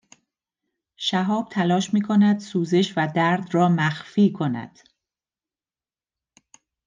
[0.97, 4.79] شهاب تلاش می کند سوزش و درد را مخفی کند